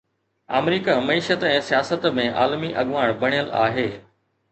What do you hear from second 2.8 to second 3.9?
اڳواڻ بڻيل آهي.